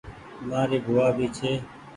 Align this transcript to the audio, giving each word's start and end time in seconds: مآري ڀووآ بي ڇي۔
مآري 0.47 0.77
ڀووآ 0.85 1.07
بي 1.17 1.27
ڇي۔ 1.35 1.51